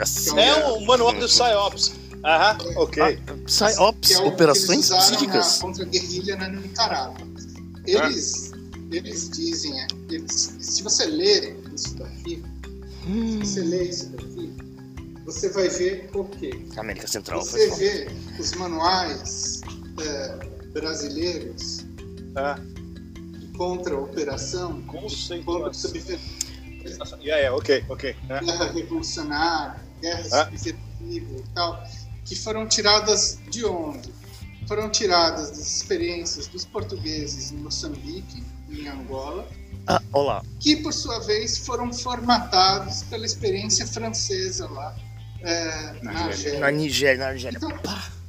Assim, 0.00 0.38
É 0.38 0.66
o 0.66 0.84
manual 0.86 1.12
do 1.14 1.26
PsyOps. 1.26 1.92
Aham, 2.24 2.58
ok. 2.76 3.02
Ah, 3.02 3.32
PsyOps, 3.44 4.10
é 4.10 4.18
operações 4.20 4.88
que 4.88 4.94
eles 4.94 5.04
usaram 5.06 5.16
psíquicas. 5.16 6.38
na 6.38 6.48
Nicarágua. 6.48 7.26
Eles, 7.86 8.52
eles 8.90 9.30
dizem, 9.30 9.80
é, 9.80 9.86
eles, 10.10 10.56
se 10.60 10.82
você 10.82 11.06
ler 11.06 11.56
isso 11.74 11.94
daqui, 11.96 12.42
Hum, 13.06 13.44
se 13.44 13.52
você 13.52 13.60
ler 13.60 13.88
isso 13.88 14.08
daqui, 14.08 14.52
você 15.24 15.48
vai 15.50 15.68
ver 15.68 16.10
o 16.14 16.24
quê? 16.24 16.50
América 16.76 17.06
Central 17.06 17.44
foi 17.44 17.68
Você 17.70 17.76
vê 17.76 18.08
os 18.40 18.52
manuais 18.54 19.60
é, 20.00 20.46
brasileiros 20.72 21.84
Ah, 22.34 22.58
de 23.38 23.46
contra-operação, 23.56 24.82
conceituação. 24.82 25.44
contra-subversiva, 25.44 26.20
Yeah, 26.90 27.40
yeah, 27.40 27.56
ok, 27.56 27.84
ok. 27.88 28.16
Ah, 28.30 28.40
guerra 28.40 28.72
revolucionária, 28.72 29.80
guerra 30.00 30.22
Ah. 30.32 30.44
subversiva 30.44 30.86
e 31.38 31.44
tal, 31.54 31.82
que 32.24 32.34
foram 32.36 32.66
tiradas 32.66 33.38
de 33.50 33.64
onde? 33.64 34.12
Foram 34.68 34.90
tiradas 34.90 35.50
das 35.50 35.76
experiências 35.76 36.46
dos 36.48 36.64
portugueses 36.64 37.52
em 37.52 37.56
Moçambique, 37.58 38.42
em 38.70 38.88
Angola, 38.88 39.46
Ah, 39.86 40.02
olá. 40.12 40.42
que 40.60 40.76
por 40.76 40.92
sua 40.92 41.20
vez 41.20 41.58
foram 41.58 41.92
formatados 41.92 43.04
pela 43.04 43.24
experiência 43.24 43.86
francesa 43.86 44.68
lá 44.68 44.94
é, 45.42 45.92
na 46.02 46.12
Na 46.12 46.24
Argélia. 46.26 46.70
Nigéria, 46.72 47.24
na 47.26 47.32
Nigéria. 47.32 47.56
Então, 47.58 47.70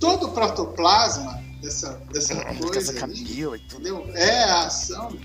todo 0.00 0.26
o 0.26 0.32
protoplasma 0.32 1.40
dessa, 1.62 1.92
dessa 2.12 2.34
coisa 2.56 2.90
ali, 2.90 2.98
cabelo 3.24 3.54
e 3.56 3.58
tudo. 3.60 3.88
entendeu? 3.88 4.10
é 4.16 4.42
a 4.44 4.66
ação 4.66 5.16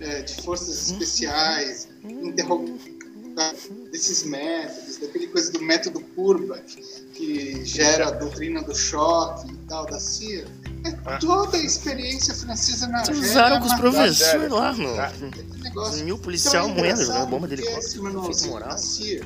é, 0.00 0.22
de 0.22 0.42
forças 0.42 0.90
especiais, 0.90 1.88
interro- 2.04 2.78
da- 3.34 3.54
desses 3.92 4.24
métodos, 4.24 4.96
daquele 4.98 5.28
coisa 5.28 5.52
do 5.52 5.60
método 5.62 6.00
curva 6.00 6.58
que 7.14 7.64
gera 7.64 8.08
a 8.08 8.10
doutrina 8.10 8.62
do 8.62 8.74
choque 8.74 9.50
e 9.52 9.56
tal 9.68 9.86
da 9.86 9.98
CIA. 10.00 10.44
É 10.84 11.18
toda 11.18 11.56
a 11.56 11.60
experiência 11.60 12.34
francesa 12.34 12.86
na 12.86 12.98
Argélia. 13.00 13.20
Usaram 13.20 13.60
com 13.60 13.66
os 13.66 13.74
professores 13.74 14.50
lá 14.50 14.72
no. 14.72 14.94
Tá. 14.94 15.12
negócio. 15.62 16.04
Mil 16.04 16.18
policial 16.18 16.68
Então, 16.68 16.78
é 16.78 16.78
moendo, 16.80 17.02
engraçado 17.02 17.06
jogando 17.16 17.30
bomba 17.30 17.48
de 17.48 17.56
que 17.56 17.62
helicóptero. 17.62 17.86
Esse 17.86 17.96
Efeito 17.98 18.04
manualzinho 18.14 18.50
moral. 18.52 18.68
da 18.68 18.78
CIA, 18.78 19.20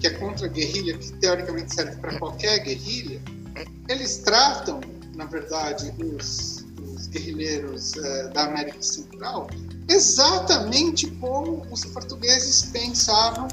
que 0.00 0.06
é 0.06 0.10
contra 0.10 0.46
a 0.46 0.48
guerrilha, 0.50 0.98
que 0.98 1.12
teoricamente 1.14 1.74
serve 1.74 1.96
para 1.96 2.18
qualquer 2.18 2.58
guerrilha, 2.60 3.20
eles 3.88 4.18
tratam, 4.18 4.80
na 5.14 5.24
verdade, 5.24 5.92
os 5.98 6.61
guerrilheiros 7.06 7.96
eh, 7.96 8.28
da 8.34 8.44
América 8.44 8.82
Central 8.82 9.48
exatamente 9.88 11.10
como 11.12 11.66
os 11.70 11.84
portugueses 11.86 12.62
pensavam 12.72 13.48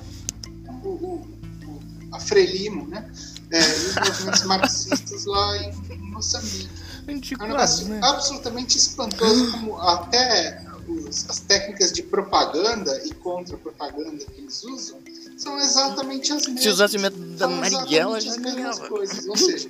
o, 0.84 0.88
o- 0.88 1.28
o- 1.66 1.80
a 2.16 2.20
Frelimo, 2.20 2.88
né? 2.88 3.10
Eh, 3.52 3.60
e 3.60 3.86
os 3.88 3.96
movimentos 3.96 4.44
marxistas 4.44 5.26
lá 5.26 5.58
em, 5.58 5.72
em 5.94 5.98
Moçambique. 6.12 6.70
É 7.08 7.44
um 7.44 7.48
negócio 7.48 7.88
né? 7.88 8.00
absolutamente 8.04 8.78
espantoso, 8.78 9.52
como 9.52 9.78
até 9.78 10.62
os- 10.88 11.26
as 11.30 11.40
técnicas 11.40 11.92
de 11.92 12.04
propaganda 12.04 13.02
e 13.06 13.14
contra-propaganda 13.16 14.24
que 14.26 14.42
eles 14.42 14.64
usam 14.64 15.00
são 15.38 15.58
exatamente 15.58 16.32
as 16.34 16.46
mesmas. 16.46 16.64
Se 16.64 16.70
usasse 16.70 16.98
o 16.98 17.00
método 17.00 17.26
da 17.38 17.48
Marighella, 17.48 18.20
já 18.22 18.32
as 18.32 18.38
mesmas 18.38 18.56
ganhava. 18.56 18.88
coisas. 18.90 19.26
Ou 19.28 19.38
seja, 19.38 19.70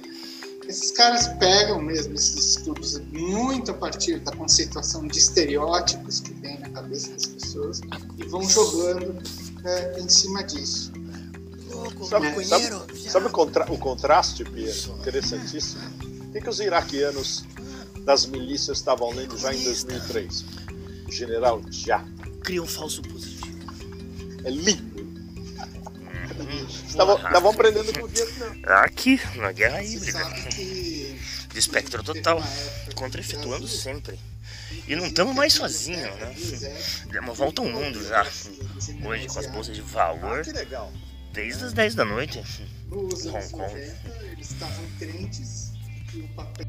esses 0.69 0.91
caras 0.91 1.27
pegam 1.39 1.81
mesmo 1.81 2.13
esses 2.13 2.55
estudos 2.57 2.99
muito 3.11 3.71
a 3.71 3.73
partir 3.73 4.19
da 4.19 4.31
conceituação 4.31 5.07
de 5.07 5.17
estereótipos 5.17 6.19
que 6.19 6.31
tem 6.35 6.59
na 6.59 6.69
cabeça 6.69 7.11
das 7.11 7.25
pessoas 7.25 7.81
e 8.17 8.23
vão 8.25 8.47
jogando 8.47 9.17
é, 9.65 9.99
em 9.99 10.07
cima 10.07 10.43
disso. 10.43 10.93
Sabe, 12.07 12.45
sabe, 12.45 12.69
sabe 13.09 13.25
o, 13.25 13.29
contra- 13.31 13.71
o 13.71 13.77
contraste, 13.77 14.43
Pia? 14.43 14.71
Interessantíssimo. 14.99 15.81
O 16.27 16.31
que, 16.31 16.41
que 16.41 16.49
os 16.49 16.59
iraquianos 16.59 17.43
das 18.03 18.27
milícias 18.27 18.77
estavam 18.77 19.11
lendo 19.11 19.37
já 19.37 19.53
em 19.53 19.63
2003? 19.63 20.45
O 21.07 21.11
general 21.11 21.61
Já. 21.71 22.05
Cria 22.43 22.61
um 22.61 22.67
falso 22.67 23.01
positivo. 23.01 23.57
É 24.43 24.49
lindo. 24.51 24.88
Estavam 26.87 27.51
aprendendo 27.51 27.93
com 27.93 28.05
o 28.05 28.07
Vietnã. 28.07 28.55
Aqui, 28.83 29.19
na 29.35 29.51
guerra 29.51 29.83
híbrida. 29.83 30.19
De 31.49 31.57
espectro 31.57 32.03
total. 32.03 32.41
Contra-efetuando 32.95 33.67
sempre. 33.67 34.19
E 34.87 34.95
não 34.95 35.07
estamos 35.07 35.35
mais 35.35 35.53
sozinhos, 35.53 36.15
né? 36.17 36.35
Demos 37.11 37.29
uma 37.29 37.33
volta 37.33 37.61
ao 37.61 37.67
mundo 37.67 38.03
já. 38.07 38.23
Hoje, 39.03 39.27
com 39.27 39.39
as 39.39 39.47
bolsas 39.47 39.75
de 39.75 39.81
valor, 39.81 40.43
Ah, 40.73 40.87
desde 41.33 41.65
as 41.65 41.73
10 41.73 41.95
da 41.95 42.05
noite. 42.05 42.39
Anos 42.91 43.25
Hong 43.25 43.49
Kong. 43.49 43.73
90, 43.73 44.25
eles 44.31 44.51
estavam 44.51 44.85
crentes 44.99 45.71
que 46.11 46.19
o 46.21 46.27
papel 46.29 46.67